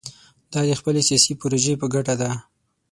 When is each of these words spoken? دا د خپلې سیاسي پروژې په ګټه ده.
دا 0.51 0.61
د 0.69 0.71
خپلې 0.79 1.01
سیاسي 1.07 1.33
پروژې 1.41 1.73
په 1.81 1.87
ګټه 1.93 2.15
ده. 2.21 2.31